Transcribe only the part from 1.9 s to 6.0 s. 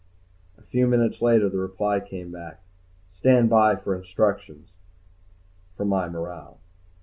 came back, STAND BY FOR INSTRUCTIONS. For